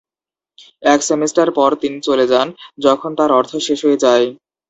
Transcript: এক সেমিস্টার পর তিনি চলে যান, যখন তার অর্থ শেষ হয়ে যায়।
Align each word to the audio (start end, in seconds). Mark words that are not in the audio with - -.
এক 0.83 0.99
সেমিস্টার 1.09 1.47
পর 1.57 1.71
তিনি 1.81 1.97
চলে 2.07 2.25
যান, 2.27 2.47
যখন 2.85 3.11
তার 3.19 3.31
অর্থ 3.39 3.51
শেষ 3.67 3.79
হয়ে 3.85 4.01
যায়। 4.05 4.25